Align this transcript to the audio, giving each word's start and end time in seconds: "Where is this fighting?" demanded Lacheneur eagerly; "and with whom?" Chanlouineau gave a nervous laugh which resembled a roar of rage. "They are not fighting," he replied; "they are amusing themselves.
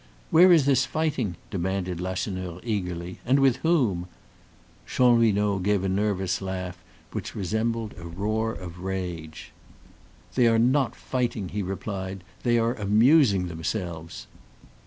"Where 0.31 0.51
is 0.51 0.65
this 0.65 0.83
fighting?" 0.83 1.35
demanded 1.51 2.01
Lacheneur 2.01 2.59
eagerly; 2.63 3.19
"and 3.23 3.37
with 3.37 3.57
whom?" 3.57 4.07
Chanlouineau 4.87 5.59
gave 5.59 5.83
a 5.83 5.89
nervous 5.89 6.41
laugh 6.41 6.83
which 7.11 7.35
resembled 7.35 7.93
a 7.99 8.05
roar 8.05 8.51
of 8.51 8.79
rage. 8.79 9.51
"They 10.33 10.47
are 10.47 10.57
not 10.57 10.95
fighting," 10.95 11.49
he 11.49 11.61
replied; 11.61 12.23
"they 12.41 12.57
are 12.57 12.73
amusing 12.73 13.47
themselves. 13.47 14.25